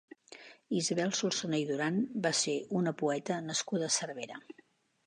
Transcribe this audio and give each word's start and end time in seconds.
Isabel 0.79 1.13
Solsona 1.19 1.59
i 1.65 1.67
Duran 1.73 2.01
va 2.25 2.33
ser 2.41 2.57
una 2.81 2.95
poeta 3.05 3.39
nascuda 3.53 3.93
a 3.93 3.97
Cervera. 4.01 4.43